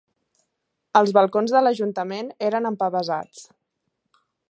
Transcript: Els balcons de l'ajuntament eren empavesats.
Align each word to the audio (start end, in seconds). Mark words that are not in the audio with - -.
Els 1.01 1.13
balcons 1.17 1.53
de 1.57 1.63
l'ajuntament 1.65 2.33
eren 2.51 2.71
empavesats. 2.71 3.49